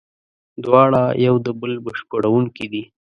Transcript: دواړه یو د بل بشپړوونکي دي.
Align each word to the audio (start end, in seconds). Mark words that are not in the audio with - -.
دواړه 0.63 1.01
یو 1.25 1.35
د 1.45 1.47
بل 1.59 1.71
بشپړوونکي 1.85 2.65
دي. 2.71 2.83